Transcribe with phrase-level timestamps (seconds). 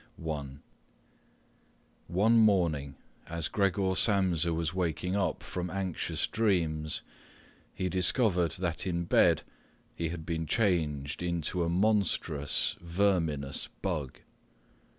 [0.17, 0.59] One
[2.09, 2.95] morning,
[3.27, 7.03] as Gregor Samsa was waking up from anxious dreams,
[7.71, 9.43] he discovered that in bed
[9.93, 14.17] he had been changed into a monstrous verminous bug.